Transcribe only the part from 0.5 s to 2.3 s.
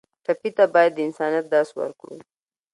ته باید د انسانیت درس ورکړو.